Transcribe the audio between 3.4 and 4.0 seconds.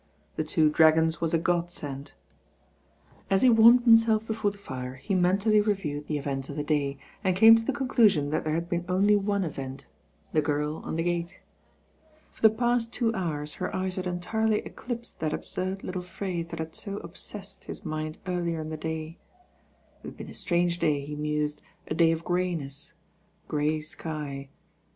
he warmed